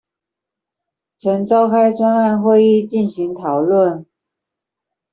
[1.19, 4.05] 曾召開專案會議進行討論